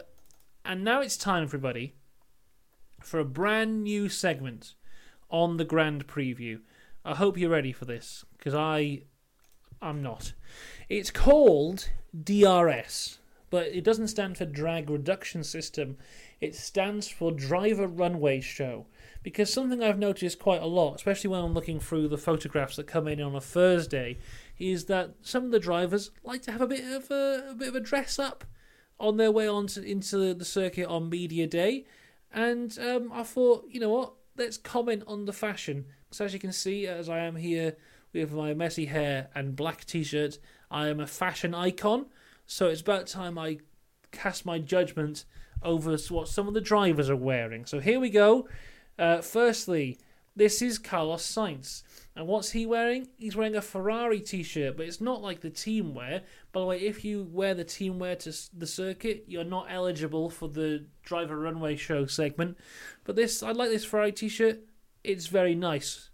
and 0.68 0.84
now 0.84 1.00
it's 1.00 1.16
time, 1.16 1.44
everybody, 1.44 1.94
for 3.02 3.18
a 3.18 3.24
brand 3.24 3.82
new 3.82 4.10
segment 4.10 4.74
on 5.30 5.56
the 5.56 5.64
Grand 5.64 6.06
Preview. 6.06 6.60
I 7.06 7.14
hope 7.14 7.38
you're 7.38 7.48
ready 7.48 7.72
for 7.72 7.86
this 7.86 8.26
because 8.36 8.52
I 8.52 9.04
I'm 9.80 10.02
not. 10.02 10.34
It's 10.90 11.10
called 11.10 11.88
DRS, 12.22 13.18
but 13.48 13.68
it 13.68 13.82
doesn't 13.82 14.08
stand 14.08 14.36
for 14.36 14.44
Drag 14.44 14.90
Reduction 14.90 15.42
System. 15.42 15.96
It 16.38 16.54
stands 16.54 17.08
for 17.08 17.32
Driver 17.32 17.86
Runway 17.86 18.42
Show. 18.42 18.86
Because 19.22 19.52
something 19.52 19.82
I've 19.82 19.98
noticed 19.98 20.38
quite 20.38 20.62
a 20.62 20.66
lot, 20.66 20.96
especially 20.96 21.30
when 21.30 21.40
I'm 21.40 21.54
looking 21.54 21.80
through 21.80 22.08
the 22.08 22.18
photographs 22.18 22.76
that 22.76 22.86
come 22.86 23.08
in 23.08 23.22
on 23.22 23.34
a 23.34 23.40
Thursday, 23.40 24.18
is 24.58 24.84
that 24.84 25.14
some 25.22 25.46
of 25.46 25.50
the 25.50 25.58
drivers 25.58 26.10
like 26.22 26.42
to 26.42 26.52
have 26.52 26.60
a 26.60 26.66
bit 26.66 26.84
of 26.84 27.10
a, 27.10 27.46
a 27.50 27.54
bit 27.54 27.68
of 27.68 27.74
a 27.74 27.80
dress 27.80 28.18
up 28.18 28.44
on 28.98 29.16
their 29.16 29.32
way 29.32 29.48
on 29.48 29.66
to, 29.68 29.82
into 29.82 30.34
the 30.34 30.44
circuit 30.44 30.86
on 30.86 31.08
media 31.08 31.46
day. 31.46 31.86
And 32.32 32.76
um, 32.78 33.10
I 33.12 33.22
thought, 33.22 33.66
you 33.70 33.80
know 33.80 33.90
what? 33.90 34.12
Let's 34.36 34.56
comment 34.56 35.02
on 35.06 35.24
the 35.24 35.32
fashion. 35.32 35.86
So 36.10 36.24
as 36.24 36.32
you 36.32 36.38
can 36.38 36.52
see, 36.52 36.86
as 36.86 37.08
I 37.08 37.18
am 37.18 37.36
here 37.36 37.76
with 38.12 38.32
my 38.32 38.54
messy 38.54 38.86
hair 38.86 39.28
and 39.34 39.56
black 39.56 39.84
t-shirt. 39.84 40.38
I 40.70 40.88
am 40.88 41.00
a 41.00 41.06
fashion 41.06 41.54
icon, 41.54 42.06
so 42.46 42.68
it's 42.68 42.80
about 42.80 43.06
time 43.06 43.38
I 43.38 43.58
cast 44.10 44.46
my 44.46 44.58
judgment 44.58 45.24
over 45.62 45.96
what 46.08 46.28
some 46.28 46.48
of 46.48 46.54
the 46.54 46.60
drivers 46.60 47.10
are 47.10 47.16
wearing. 47.16 47.66
So 47.66 47.80
here 47.80 48.00
we 48.00 48.10
go. 48.10 48.48
Uh, 48.98 49.20
firstly, 49.20 49.98
this 50.38 50.62
is 50.62 50.78
Carlos 50.78 51.26
Sainz. 51.26 51.82
And 52.14 52.26
what's 52.26 52.52
he 52.52 52.64
wearing? 52.64 53.08
He's 53.16 53.34
wearing 53.36 53.56
a 53.56 53.62
Ferrari 53.62 54.20
t 54.20 54.42
shirt, 54.42 54.76
but 54.76 54.86
it's 54.86 55.00
not 55.00 55.20
like 55.20 55.40
the 55.40 55.50
team 55.50 55.94
wear. 55.94 56.22
By 56.52 56.60
the 56.60 56.66
way, 56.66 56.80
if 56.80 57.04
you 57.04 57.28
wear 57.30 57.54
the 57.54 57.64
team 57.64 57.98
wear 57.98 58.14
to 58.16 58.32
the 58.56 58.66
circuit, 58.66 59.24
you're 59.26 59.44
not 59.44 59.66
eligible 59.68 60.30
for 60.30 60.48
the 60.48 60.86
driver 61.02 61.38
runway 61.38 61.74
show 61.76 62.06
segment. 62.06 62.56
But 63.04 63.16
this, 63.16 63.42
I 63.42 63.50
like 63.50 63.70
this 63.70 63.84
Ferrari 63.84 64.12
t 64.12 64.28
shirt. 64.28 64.60
It's 65.02 65.26
very 65.26 65.54
nice. 65.56 66.10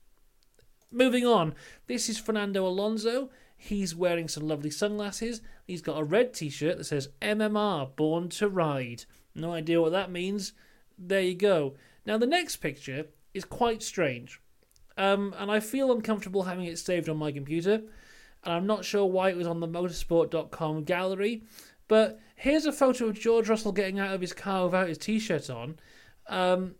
Moving 0.91 1.27
on, 1.27 1.55
this 1.87 2.09
is 2.09 2.19
Fernando 2.19 2.67
Alonso. 2.67 3.31
He's 3.57 3.95
wearing 3.95 4.29
some 4.29 4.49
lovely 4.49 4.71
sunglasses. 4.71 5.43
He's 5.67 5.83
got 5.83 6.01
a 6.01 6.05
red 6.05 6.33
t 6.33 6.49
shirt 6.49 6.79
that 6.79 6.85
says 6.85 7.11
MMR, 7.21 7.95
Born 7.95 8.31
to 8.31 8.49
Ride. 8.49 9.05
No 9.35 9.53
idea 9.53 9.83
what 9.83 9.93
that 9.93 10.11
means. 10.11 10.55
There 10.99 11.21
you 11.21 11.35
go. 11.35 11.75
Now, 12.07 12.17
the 12.17 12.27
next 12.27 12.57
picture 12.57 13.07
is 13.35 13.45
quite 13.45 13.83
strange. 13.83 14.41
Um, 14.97 15.35
and 15.39 15.51
I 15.51 15.61
feel 15.61 15.93
uncomfortable 15.93 16.45
having 16.45 16.65
it 16.65 16.79
saved 16.79 17.09
on 17.09 17.17
my 17.17 17.33
computer. 17.33 17.83
And 18.45 18.55
I'm 18.55 18.67
not 18.67 18.85
sure 18.85 19.05
why 19.05 19.31
it 19.31 19.37
was 19.37 19.47
on 19.47 19.61
the 19.61 19.69
motorsport.com 19.69 20.85
gallery. 20.85 21.43
But 21.89 22.21
here's 22.37 22.65
a 22.65 22.73
photo 22.73 23.09
of 23.09 23.19
George 23.19 23.49
Russell 23.49 23.73
getting 23.73 23.99
out 23.99 24.15
of 24.15 24.21
his 24.21 24.33
car 24.33 24.65
without 24.65 24.89
his 24.89 24.99
t 24.99 25.19
shirt 25.19 25.51
on. 25.51 25.77
Um, 26.29 26.77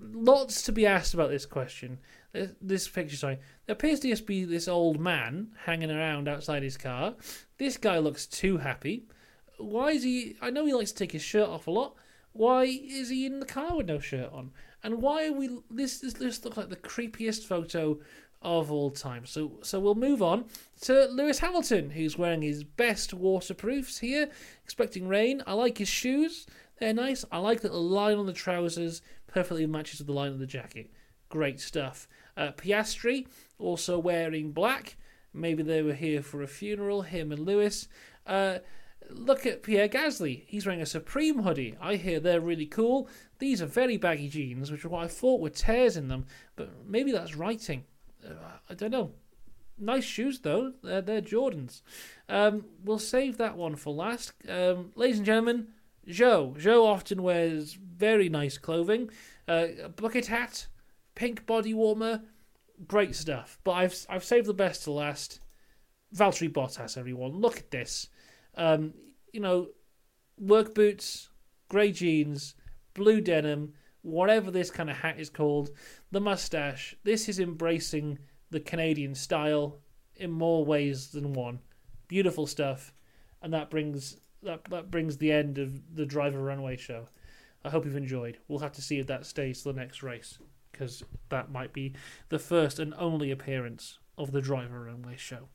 lots 0.00 0.62
to 0.62 0.72
be 0.72 0.86
asked 0.86 1.12
about 1.12 1.30
this 1.30 1.44
question 1.44 1.98
this 2.60 2.88
picture, 2.88 3.16
sorry, 3.16 3.38
there 3.66 3.74
appears 3.74 4.00
to 4.00 4.08
just 4.08 4.26
be 4.26 4.44
this 4.44 4.66
old 4.66 4.98
man 4.98 5.48
hanging 5.64 5.90
around 5.90 6.28
outside 6.28 6.62
his 6.62 6.76
car. 6.76 7.14
This 7.58 7.76
guy 7.76 7.98
looks 7.98 8.26
too 8.26 8.58
happy. 8.58 9.06
Why 9.58 9.90
is 9.90 10.02
he? 10.02 10.36
I 10.42 10.50
know 10.50 10.66
he 10.66 10.74
likes 10.74 10.90
to 10.92 10.98
take 10.98 11.12
his 11.12 11.22
shirt 11.22 11.48
off 11.48 11.68
a 11.68 11.70
lot. 11.70 11.94
Why 12.32 12.64
is 12.64 13.08
he 13.08 13.26
in 13.26 13.38
the 13.38 13.46
car 13.46 13.76
with 13.76 13.86
no 13.86 14.00
shirt 14.00 14.32
on? 14.32 14.50
And 14.84 15.02
why 15.02 15.26
are 15.26 15.32
we? 15.32 15.48
This 15.70 15.98
this, 15.98 16.12
this 16.12 16.44
looks 16.44 16.56
like 16.56 16.68
the 16.68 16.76
creepiest 16.76 17.46
photo 17.46 17.98
of 18.42 18.70
all 18.70 18.90
time. 18.90 19.24
So 19.24 19.52
so 19.62 19.80
we'll 19.80 19.94
move 19.94 20.22
on 20.22 20.44
to 20.82 21.06
Lewis 21.06 21.38
Hamilton, 21.38 21.90
who's 21.90 22.18
wearing 22.18 22.42
his 22.42 22.62
best 22.62 23.14
waterproofs 23.14 23.98
here, 23.98 24.28
expecting 24.62 25.08
rain. 25.08 25.42
I 25.46 25.54
like 25.54 25.78
his 25.78 25.88
shoes. 25.88 26.46
They're 26.78 26.92
nice. 26.92 27.24
I 27.32 27.38
like 27.38 27.62
that 27.62 27.72
the 27.72 27.78
line 27.78 28.18
on 28.18 28.26
the 28.26 28.32
trousers 28.32 29.00
perfectly 29.26 29.66
matches 29.66 30.00
with 30.00 30.06
the 30.06 30.12
line 30.12 30.32
on 30.32 30.38
the 30.38 30.46
jacket. 30.46 30.92
Great 31.30 31.60
stuff. 31.60 32.06
Uh, 32.36 32.52
Piastri 32.52 33.26
also 33.58 33.98
wearing 33.98 34.52
black. 34.52 34.96
Maybe 35.32 35.62
they 35.62 35.82
were 35.82 35.94
here 35.94 36.22
for 36.22 36.42
a 36.42 36.46
funeral, 36.46 37.02
him 37.02 37.32
and 37.32 37.44
Lewis. 37.44 37.88
Uh, 38.26 38.58
look 39.10 39.46
at 39.46 39.62
Pierre 39.62 39.88
Gasly. 39.88 40.44
He's 40.46 40.66
wearing 40.66 40.82
a 40.82 40.86
Supreme 40.86 41.42
hoodie. 41.42 41.76
I 41.80 41.96
hear 41.96 42.20
they're 42.20 42.40
really 42.40 42.66
cool. 42.66 43.08
These 43.38 43.62
are 43.62 43.66
very 43.66 43.96
baggy 43.96 44.28
jeans, 44.28 44.70
which 44.70 44.84
are 44.84 44.88
what 44.88 45.04
I 45.04 45.08
thought 45.08 45.40
were 45.40 45.50
tears 45.50 45.96
in 45.96 46.08
them, 46.08 46.26
but 46.56 46.70
maybe 46.86 47.12
that's 47.12 47.36
writing. 47.36 47.84
Uh, 48.24 48.34
I 48.68 48.74
don't 48.74 48.90
know. 48.90 49.12
Nice 49.78 50.04
shoes 50.04 50.40
though. 50.40 50.72
They're, 50.82 51.02
they're 51.02 51.20
Jordans. 51.20 51.82
Um, 52.28 52.66
we'll 52.84 52.98
save 52.98 53.38
that 53.38 53.56
one 53.56 53.76
for 53.76 53.92
last. 53.92 54.32
Um, 54.48 54.92
ladies 54.94 55.18
and 55.18 55.26
gentlemen, 55.26 55.68
Zhou. 56.08 56.56
Zhou 56.56 56.84
often 56.84 57.22
wears 57.22 57.74
very 57.74 58.28
nice 58.28 58.56
clothing. 58.56 59.10
Uh, 59.48 59.66
a 59.84 59.88
bucket 59.88 60.26
hat, 60.26 60.68
pink 61.14 61.44
body 61.46 61.74
warmer, 61.74 62.22
great 62.86 63.14
stuff. 63.14 63.58
But 63.64 63.72
I've 63.72 64.06
I've 64.08 64.24
saved 64.24 64.46
the 64.46 64.54
best 64.54 64.84
to 64.84 64.92
last. 64.92 65.40
Valtteri 66.14 66.52
Bottas, 66.52 66.96
everyone. 66.96 67.40
Look 67.40 67.58
at 67.58 67.72
this. 67.72 68.08
Um, 68.56 68.94
you 69.32 69.40
know, 69.40 69.68
work 70.38 70.74
boots, 70.74 71.28
grey 71.68 71.92
jeans, 71.92 72.54
blue 72.94 73.20
denim, 73.20 73.74
whatever 74.02 74.50
this 74.50 74.70
kind 74.70 74.90
of 74.90 74.96
hat 74.96 75.18
is 75.18 75.30
called, 75.30 75.70
the 76.10 76.20
mustache. 76.20 76.94
This 77.04 77.28
is 77.28 77.40
embracing 77.40 78.18
the 78.50 78.60
Canadian 78.60 79.14
style 79.14 79.80
in 80.16 80.30
more 80.30 80.64
ways 80.64 81.08
than 81.08 81.32
one. 81.32 81.60
Beautiful 82.06 82.46
stuff, 82.46 82.92
and 83.42 83.52
that 83.52 83.70
brings 83.70 84.18
that 84.42 84.64
that 84.70 84.90
brings 84.90 85.16
the 85.16 85.32
end 85.32 85.58
of 85.58 85.96
the 85.96 86.06
driver 86.06 86.42
runway 86.42 86.76
show. 86.76 87.08
I 87.64 87.70
hope 87.70 87.84
you've 87.84 87.96
enjoyed. 87.96 88.38
We'll 88.46 88.58
have 88.58 88.72
to 88.72 88.82
see 88.82 88.98
if 88.98 89.06
that 89.06 89.24
stays 89.24 89.62
to 89.62 89.72
the 89.72 89.80
next 89.80 90.02
race 90.02 90.38
because 90.70 91.02
that 91.30 91.50
might 91.50 91.72
be 91.72 91.94
the 92.28 92.38
first 92.38 92.78
and 92.78 92.92
only 92.98 93.30
appearance 93.30 93.98
of 94.18 94.32
the 94.32 94.42
driver 94.42 94.82
runway 94.82 95.16
show. 95.16 95.48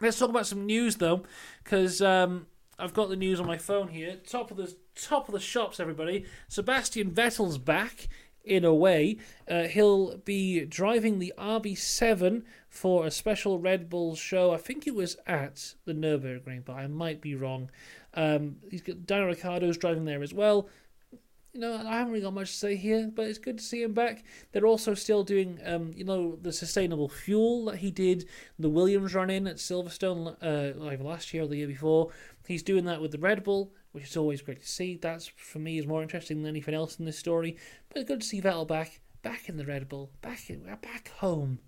Let's 0.00 0.18
talk 0.18 0.30
about 0.30 0.46
some 0.46 0.64
news 0.64 0.96
though, 0.96 1.24
because 1.62 2.00
um, 2.00 2.46
I've 2.78 2.94
got 2.94 3.10
the 3.10 3.16
news 3.16 3.38
on 3.38 3.46
my 3.46 3.58
phone 3.58 3.88
here. 3.88 4.16
Top 4.26 4.50
of 4.50 4.56
the 4.56 4.74
top 4.94 5.28
of 5.28 5.34
the 5.34 5.40
shops, 5.40 5.78
everybody. 5.78 6.24
Sebastian 6.48 7.10
Vettel's 7.10 7.58
back 7.58 8.08
in 8.42 8.64
a 8.64 8.74
way. 8.74 9.18
Uh, 9.46 9.64
he'll 9.64 10.16
be 10.18 10.64
driving 10.64 11.18
the 11.18 11.34
RB7 11.36 12.44
for 12.70 13.04
a 13.04 13.10
special 13.10 13.58
Red 13.58 13.90
Bull 13.90 14.16
show. 14.16 14.52
I 14.52 14.56
think 14.56 14.86
it 14.86 14.94
was 14.94 15.16
at 15.26 15.74
the 15.84 15.92
Nürburgring, 15.92 16.64
but 16.64 16.76
I 16.76 16.86
might 16.86 17.20
be 17.20 17.34
wrong. 17.34 17.70
Um, 18.14 18.56
he's 18.70 18.82
got 18.82 19.04
Daniel 19.06 19.28
Ricciardo's 19.28 19.76
driving 19.76 20.06
there 20.06 20.22
as 20.22 20.32
well 20.32 20.68
you 21.52 21.60
know, 21.60 21.74
I 21.74 21.98
haven't 21.98 22.12
really 22.12 22.22
got 22.22 22.34
much 22.34 22.52
to 22.52 22.56
say 22.56 22.76
here, 22.76 23.10
but 23.12 23.26
it's 23.26 23.38
good 23.38 23.58
to 23.58 23.64
see 23.64 23.82
him 23.82 23.92
back. 23.92 24.24
They're 24.52 24.66
also 24.66 24.94
still 24.94 25.24
doing, 25.24 25.58
um, 25.64 25.92
you 25.94 26.04
know, 26.04 26.36
the 26.40 26.52
sustainable 26.52 27.08
fuel 27.08 27.64
that 27.66 27.78
he 27.78 27.90
did 27.90 28.26
the 28.58 28.68
Williams 28.68 29.14
run 29.14 29.30
in 29.30 29.46
at 29.46 29.56
Silverstone, 29.56 30.36
uh, 30.42 30.84
either 30.84 31.02
last 31.02 31.34
year 31.34 31.44
or 31.44 31.46
the 31.48 31.56
year 31.56 31.66
before. 31.66 32.10
He's 32.46 32.62
doing 32.62 32.84
that 32.84 33.00
with 33.00 33.10
the 33.10 33.18
Red 33.18 33.42
Bull, 33.42 33.72
which 33.92 34.04
is 34.04 34.16
always 34.16 34.42
great 34.42 34.60
to 34.62 34.68
see. 34.68 34.96
That's 34.96 35.26
for 35.26 35.58
me 35.58 35.78
is 35.78 35.86
more 35.86 36.02
interesting 36.02 36.42
than 36.42 36.48
anything 36.50 36.74
else 36.74 36.98
in 36.98 37.04
this 37.04 37.18
story. 37.18 37.56
But 37.88 38.00
it's 38.00 38.08
good 38.08 38.20
to 38.20 38.26
see 38.26 38.40
Vettel 38.40 38.66
back, 38.66 39.00
back 39.22 39.48
in 39.48 39.56
the 39.56 39.66
Red 39.66 39.88
Bull, 39.88 40.10
back 40.22 40.50
in, 40.50 40.62
back 40.62 41.10
home 41.16 41.58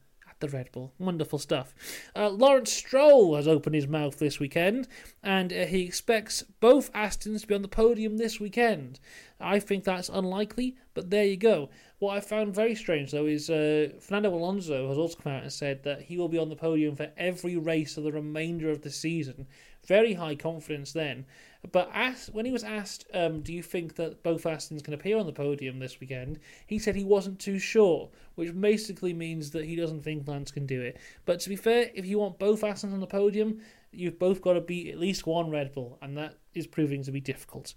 the 0.42 0.49
Red 0.49 0.70
Bull. 0.72 0.92
Wonderful 0.99 1.38
stuff. 1.38 1.75
Uh, 2.14 2.28
Lawrence 2.28 2.70
Stroll 2.70 3.34
has 3.37 3.49
opened 3.49 3.75
his 3.75 3.88
mouth 3.88 4.18
this 4.18 4.38
weekend, 4.38 4.87
and 5.22 5.50
uh, 5.50 5.64
he 5.64 5.80
expects 5.80 6.42
both 6.61 6.92
Astons 6.92 7.40
to 7.40 7.46
be 7.46 7.54
on 7.54 7.62
the 7.62 7.68
podium 7.68 8.18
this 8.18 8.38
weekend. 8.38 9.00
I 9.40 9.58
think 9.58 9.84
that's 9.84 10.11
unlikely, 10.11 10.76
but 10.92 11.08
there 11.08 11.25
you 11.25 11.38
go. 11.38 11.70
What 11.99 12.16
I 12.16 12.20
found 12.20 12.54
very 12.54 12.75
strange, 12.75 13.12
though, 13.12 13.26
is 13.26 13.49
uh, 13.49 13.88
Fernando 14.00 14.34
Alonso 14.34 14.88
has 14.88 14.99
also 14.99 15.16
come 15.16 15.32
out 15.32 15.42
and 15.42 15.52
said 15.52 15.84
that 15.84 16.02
he 16.02 16.18
will 16.18 16.28
be 16.28 16.38
on 16.38 16.49
the 16.49 16.56
podium 16.56 16.96
for 16.96 17.11
every 17.16 17.56
race 17.56 17.96
of 17.96 18.04
the 18.04 18.12
remainder 18.12 18.70
of 18.70 18.82
the 18.82 18.90
season. 18.90 19.46
Very 19.87 20.14
high 20.14 20.34
confidence 20.34 20.92
then. 20.92 21.25
But 21.71 21.90
when 22.33 22.45
he 22.45 22.50
was 22.50 22.64
asked, 22.64 23.07
um, 23.14 23.40
do 23.40 23.52
you 23.52 23.62
think 23.62 23.95
that 23.95 24.23
both 24.25 24.42
Astons 24.42 24.83
can 24.83 24.95
appear 24.95 25.16
on 25.16 25.26
the 25.26 25.33
podium 25.33 25.78
this 25.78 26.00
weekend, 26.00 26.40
he 26.66 26.78
said 26.78 26.97
he 26.97 27.04
wasn't 27.04 27.38
too 27.38 27.61
sure, 27.61 28.11
which 28.35 28.59
basically 28.61 29.14
means 29.14 29.52
that 29.52 29.64
he 29.64 29.76
doesn't 29.76 30.02
think 30.02 30.26
Lance 30.26 30.50
can 30.50 30.66
do 30.66 30.81
it. 30.81 30.99
But 31.25 31.38
to 31.40 31.49
be 31.49 31.57
fair, 31.57 31.90
if 31.95 32.04
you 32.04 32.19
want 32.19 32.40
both 32.40 32.62
Astons 32.62 32.92
on 32.92 33.00
the 33.00 33.07
podium, 33.07 33.61
you've 33.92 34.19
both 34.19 34.42
got 34.42 34.54
to 34.54 34.61
beat 34.61 34.90
at 34.90 34.99
least 34.99 35.26
one 35.26 35.50
Red 35.50 35.73
Bull, 35.73 35.99
and 36.02 36.16
that 36.19 36.35
is 36.52 36.66
proving 36.66 37.04
to 37.04 37.12
be 37.12 37.21
difficult. 37.21 37.75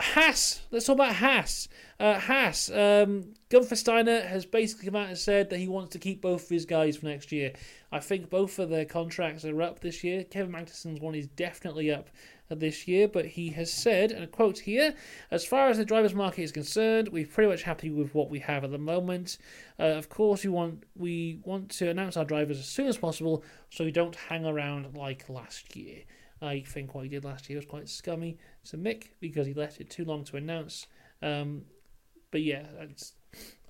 Haas. 0.00 0.62
Let's 0.70 0.86
talk 0.86 0.94
about 0.94 1.16
Haas. 1.16 1.68
Uh, 1.98 2.18
Haas. 2.18 2.70
Um, 2.70 3.34
Gunther 3.48 3.76
Steiner 3.76 4.20
has 4.22 4.46
basically 4.46 4.86
come 4.86 4.96
out 4.96 5.08
and 5.08 5.18
said 5.18 5.50
that 5.50 5.58
he 5.58 5.66
wants 5.66 5.92
to 5.92 5.98
keep 5.98 6.20
both 6.20 6.44
of 6.44 6.48
his 6.48 6.66
guys 6.66 6.96
for 6.96 7.06
next 7.06 7.32
year. 7.32 7.52
I 7.90 7.98
think 7.98 8.30
both 8.30 8.58
of 8.58 8.70
their 8.70 8.84
contracts 8.84 9.44
are 9.44 9.60
up 9.60 9.80
this 9.80 10.04
year. 10.04 10.22
Kevin 10.24 10.52
Magnussen's 10.52 11.00
one 11.00 11.14
is 11.14 11.26
definitely 11.26 11.90
up 11.90 12.10
this 12.50 12.88
year, 12.88 13.08
but 13.08 13.26
he 13.26 13.50
has 13.50 13.72
said, 13.72 14.10
and 14.10 14.24
a 14.24 14.26
quote 14.26 14.60
here, 14.60 14.94
as 15.30 15.44
far 15.44 15.68
as 15.68 15.76
the 15.76 15.84
drivers' 15.84 16.14
market 16.14 16.42
is 16.42 16.52
concerned, 16.52 17.08
we're 17.08 17.26
pretty 17.26 17.50
much 17.50 17.62
happy 17.62 17.90
with 17.90 18.14
what 18.14 18.30
we 18.30 18.38
have 18.38 18.64
at 18.64 18.70
the 18.70 18.78
moment. 18.78 19.38
Uh, 19.78 19.84
of 19.84 20.08
course, 20.08 20.44
we 20.44 20.50
want 20.50 20.84
we 20.96 21.40
want 21.44 21.70
to 21.70 21.88
announce 21.88 22.16
our 22.16 22.24
drivers 22.24 22.58
as 22.58 22.66
soon 22.66 22.86
as 22.86 22.96
possible, 22.96 23.44
so 23.70 23.84
we 23.84 23.92
don't 23.92 24.16
hang 24.16 24.44
around 24.44 24.96
like 24.96 25.28
last 25.28 25.76
year. 25.76 26.02
I 26.40 26.60
think 26.60 26.94
what 26.94 27.02
he 27.02 27.08
did 27.08 27.24
last 27.24 27.48
year 27.50 27.58
was 27.58 27.66
quite 27.66 27.88
scummy 27.88 28.38
to 28.66 28.76
Mick 28.76 29.08
because 29.20 29.46
he 29.46 29.54
left 29.54 29.80
it 29.80 29.90
too 29.90 30.04
long 30.04 30.24
to 30.24 30.36
announce. 30.36 30.86
Um, 31.20 31.62
but 32.30 32.42
yeah, 32.42 32.66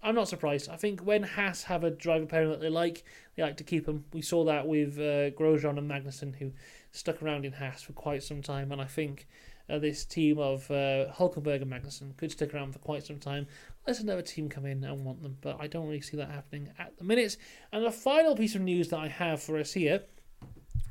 I'm 0.03 0.15
not 0.15 0.29
surprised. 0.29 0.69
I 0.69 0.77
think 0.77 1.01
when 1.01 1.23
Haas 1.23 1.65
have 1.65 1.85
a 1.85 1.91
driver 1.91 2.27
pairing 2.27 2.51
that 2.51 2.61
they 2.61 2.69
like, 2.69 3.05
they 3.37 3.43
like 3.43 3.57
to 3.57 3.65
keep 3.65 3.87
them. 3.87 4.05
We 4.13 4.23
saw 4.23 4.45
that 4.45 4.67
with 4.67 4.99
uh, 4.99 5.31
Grosjean 5.37 5.79
and 5.79 5.91
Magnussen, 5.91 6.37
who 6.37 6.53
stuck 6.93 7.23
around 7.23 7.45
in 7.45 7.53
Haas 7.53 7.83
for 7.83 7.93
quite 7.93 8.23
some 8.23 8.43
time, 8.43 8.73
and 8.73 8.81
I 8.81 8.87
think 8.87 9.27
uh, 9.71 9.79
this 9.79 10.05
team 10.05 10.39
of 10.39 10.71
uh, 10.71 11.13
Hulkenberg 11.13 11.63
and 11.63 11.71
Magnussen 11.71 12.17
could 12.17 12.33
stick 12.33 12.55
around 12.55 12.73
for 12.73 12.79
quite 12.79 13.05
some 13.05 13.19
time. 13.19 13.47
Let 13.87 14.01
another 14.01 14.23
team 14.23 14.49
come 14.49 14.67
in 14.67 14.85
and 14.85 15.05
want 15.05 15.23
them, 15.23 15.37
but 15.41 15.59
I 15.61 15.67
don't 15.67 15.87
really 15.87 16.01
see 16.01 16.17
that 16.17 16.31
happening 16.31 16.71
at 16.79 16.97
the 16.99 17.05
minute. 17.05 17.37
And 17.73 17.85
the 17.85 17.91
final 17.91 18.37
piece 18.37 18.55
of 18.55 18.63
news 18.63 18.89
that 18.89 19.01
I 19.01 19.09
have 19.09 19.43
for 19.43 19.59
us 19.59 19.73
here 19.73 20.03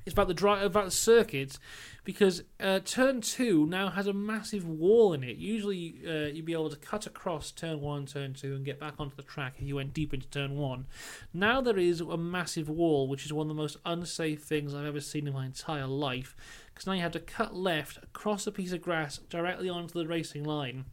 it's 0.07 0.13
about 0.13 0.29
the 0.29 0.33
dry, 0.33 0.63
about 0.63 0.85
the 0.85 0.91
circuit 0.91 1.59
because 2.05 2.41
uh, 2.61 2.79
turn 2.79 3.19
two 3.19 3.65
now 3.65 3.89
has 3.89 4.07
a 4.07 4.13
massive 4.13 4.65
wall 4.65 5.11
in 5.11 5.21
it. 5.21 5.35
Usually, 5.35 5.99
uh, 6.07 6.27
you'd 6.27 6.45
be 6.45 6.53
able 6.53 6.69
to 6.69 6.77
cut 6.77 7.05
across 7.05 7.51
turn 7.51 7.81
one, 7.81 8.05
turn 8.05 8.33
two, 8.33 8.55
and 8.55 8.63
get 8.63 8.79
back 8.79 8.93
onto 8.99 9.17
the 9.17 9.21
track 9.21 9.55
if 9.57 9.67
you 9.67 9.75
went 9.75 9.93
deep 9.93 10.13
into 10.13 10.25
turn 10.27 10.55
one. 10.55 10.85
Now 11.33 11.59
there 11.59 11.77
is 11.77 11.99
a 11.99 12.15
massive 12.15 12.69
wall, 12.69 13.09
which 13.09 13.25
is 13.25 13.33
one 13.33 13.47
of 13.47 13.49
the 13.49 13.61
most 13.61 13.75
unsafe 13.85 14.41
things 14.43 14.73
I've 14.73 14.85
ever 14.85 15.01
seen 15.01 15.27
in 15.27 15.33
my 15.33 15.45
entire 15.45 15.87
life. 15.87 16.37
Because 16.73 16.87
now 16.87 16.93
you 16.93 17.01
have 17.01 17.11
to 17.11 17.19
cut 17.19 17.53
left 17.53 17.97
across 17.97 18.47
a 18.47 18.51
piece 18.53 18.71
of 18.71 18.81
grass 18.81 19.17
directly 19.17 19.67
onto 19.67 19.99
the 19.99 20.07
racing 20.07 20.45
line. 20.45 20.85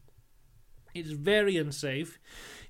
It's 0.94 1.10
very 1.10 1.56
unsafe. 1.56 2.20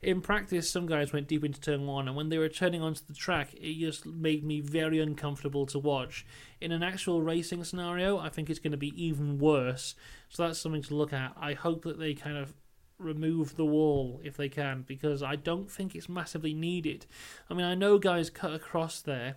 In 0.00 0.20
practice, 0.20 0.70
some 0.70 0.86
guys 0.86 1.12
went 1.12 1.28
deep 1.28 1.44
into 1.44 1.60
turn 1.60 1.86
one, 1.86 2.08
and 2.08 2.16
when 2.16 2.30
they 2.30 2.38
were 2.38 2.48
turning 2.48 2.82
onto 2.82 3.02
the 3.06 3.14
track, 3.14 3.54
it 3.54 3.78
just 3.78 4.06
made 4.06 4.44
me 4.44 4.60
very 4.60 4.98
uncomfortable 4.98 5.66
to 5.66 5.78
watch. 5.78 6.26
In 6.60 6.72
an 6.72 6.82
actual 6.82 7.22
racing 7.22 7.64
scenario, 7.64 8.18
I 8.18 8.30
think 8.30 8.48
it's 8.48 8.58
going 8.58 8.72
to 8.72 8.78
be 8.78 8.92
even 9.02 9.38
worse. 9.38 9.94
So 10.30 10.46
that's 10.46 10.58
something 10.58 10.82
to 10.82 10.94
look 10.94 11.12
at. 11.12 11.32
I 11.38 11.52
hope 11.52 11.84
that 11.84 11.98
they 11.98 12.14
kind 12.14 12.36
of 12.36 12.54
remove 12.98 13.56
the 13.56 13.64
wall 13.64 14.20
if 14.24 14.36
they 14.36 14.48
can, 14.48 14.84
because 14.86 15.22
I 15.22 15.36
don't 15.36 15.70
think 15.70 15.94
it's 15.94 16.08
massively 16.08 16.54
needed. 16.54 17.06
I 17.50 17.54
mean, 17.54 17.66
I 17.66 17.74
know 17.74 17.98
guys 17.98 18.30
cut 18.30 18.54
across 18.54 19.00
there 19.00 19.36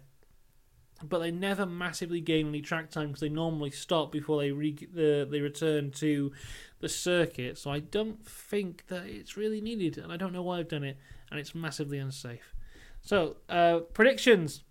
but 1.03 1.19
they 1.19 1.31
never 1.31 1.65
massively 1.65 2.21
gain 2.21 2.47
any 2.47 2.61
track 2.61 2.89
time 2.89 3.07
because 3.07 3.21
they 3.21 3.29
normally 3.29 3.71
stop 3.71 4.11
before 4.11 4.41
they 4.41 4.51
re- 4.51 4.87
the, 4.93 5.27
they 5.29 5.41
return 5.41 5.91
to 5.91 6.31
the 6.79 6.89
circuit. 6.89 7.57
So 7.57 7.71
I 7.71 7.79
don't 7.79 8.25
think 8.25 8.87
that 8.87 9.05
it's 9.05 9.37
really 9.37 9.61
needed, 9.61 9.97
and 9.97 10.11
I 10.11 10.17
don't 10.17 10.33
know 10.33 10.43
why 10.43 10.59
I've 10.59 10.69
done 10.69 10.83
it, 10.83 10.97
and 11.29 11.39
it's 11.39 11.53
massively 11.53 11.97
unsafe. 11.97 12.53
So 13.01 13.37
uh, 13.49 13.79
predictions. 13.93 14.63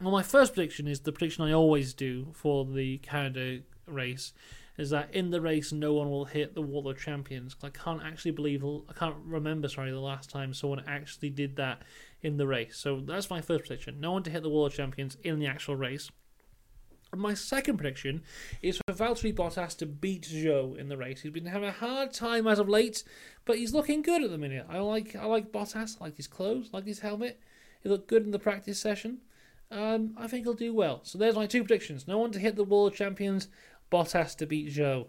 Well, 0.00 0.10
my 0.10 0.22
first 0.22 0.54
prediction 0.54 0.88
is 0.88 1.00
the 1.00 1.12
prediction 1.12 1.44
I 1.44 1.52
always 1.52 1.94
do 1.94 2.28
for 2.32 2.64
the 2.64 2.98
Canada 2.98 3.62
race, 3.86 4.32
is 4.76 4.90
that 4.90 5.14
in 5.14 5.30
the 5.30 5.40
race 5.40 5.70
no 5.72 5.92
one 5.92 6.10
will 6.10 6.24
hit 6.24 6.54
the 6.54 6.62
Wall 6.62 6.88
of 6.88 6.98
Champions. 6.98 7.54
I 7.62 7.68
can't 7.68 8.02
actually 8.02 8.32
believe, 8.32 8.64
I 8.64 8.92
can't 8.94 9.16
remember, 9.24 9.68
sorry, 9.68 9.92
the 9.92 10.00
last 10.00 10.28
time 10.28 10.54
someone 10.54 10.82
actually 10.88 11.30
did 11.30 11.56
that 11.56 11.82
in 12.22 12.36
the 12.36 12.46
race. 12.46 12.76
So 12.76 13.00
that's 13.00 13.30
my 13.30 13.40
first 13.40 13.66
prediction. 13.66 14.00
No 14.00 14.12
one 14.12 14.22
to 14.24 14.30
hit 14.30 14.42
the 14.42 14.48
Wall 14.48 14.66
of 14.66 14.74
Champions 14.74 15.16
in 15.22 15.38
the 15.38 15.46
actual 15.46 15.76
race. 15.76 16.10
My 17.14 17.34
second 17.34 17.76
prediction 17.76 18.22
is 18.62 18.78
for 18.78 18.94
Valtteri 18.94 19.34
Bottas 19.34 19.76
to 19.78 19.86
beat 19.86 20.22
Zhou 20.22 20.78
in 20.78 20.88
the 20.88 20.96
race. 20.96 21.20
He's 21.20 21.30
been 21.30 21.44
having 21.44 21.68
a 21.68 21.72
hard 21.72 22.14
time 22.14 22.46
as 22.46 22.58
of 22.58 22.70
late, 22.70 23.04
but 23.44 23.58
he's 23.58 23.74
looking 23.74 24.00
good 24.00 24.22
at 24.22 24.30
the 24.30 24.38
minute. 24.38 24.64
I 24.70 24.78
like 24.78 25.14
I 25.14 25.26
like 25.26 25.52
Bottas, 25.52 25.98
I 26.00 26.04
like 26.04 26.16
his 26.16 26.26
clothes, 26.26 26.70
I 26.72 26.78
like 26.78 26.86
his 26.86 27.00
helmet. 27.00 27.38
He 27.82 27.90
looked 27.90 28.08
good 28.08 28.24
in 28.24 28.30
the 28.30 28.38
practice 28.38 28.80
session. 28.80 29.18
Um, 29.70 30.14
I 30.16 30.26
think 30.26 30.44
he'll 30.44 30.54
do 30.54 30.72
well. 30.72 31.00
So 31.02 31.18
there's 31.18 31.34
my 31.34 31.46
two 31.46 31.64
predictions. 31.64 32.08
No 32.08 32.18
one 32.18 32.30
to 32.32 32.38
hit 32.38 32.56
the 32.56 32.64
Wall 32.64 32.86
of 32.86 32.94
Champions. 32.94 33.48
Bottas 33.90 34.34
to 34.36 34.46
beat 34.46 34.72
Zhou. 34.72 35.06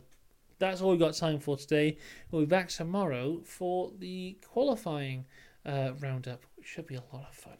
That's 0.60 0.82
all 0.82 0.92
we've 0.92 1.00
got 1.00 1.14
time 1.14 1.40
for 1.40 1.56
today. 1.56 1.98
We'll 2.32 2.42
be 2.42 2.48
back 2.48 2.70
tomorrow 2.70 3.42
for 3.46 3.92
the 3.98 4.38
qualifying 4.46 5.26
uh, 5.66 5.92
roundup, 6.00 6.44
should 6.64 6.88
be 6.88 6.96
a 6.96 7.04
lot 7.12 7.28
of 7.30 7.36
fun. 7.36 7.58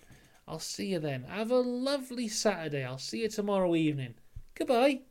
I'll 0.48 0.60
see 0.60 0.88
you 0.88 1.00
then. 1.00 1.24
Have 1.24 1.52
a 1.52 1.56
lovely 1.56 2.28
Saturday. 2.28 2.84
I'll 2.84 2.98
see 2.98 3.22
you 3.22 3.30
tomorrow 3.30 3.76
evening. 3.76 4.16
Goodbye. 4.56 5.02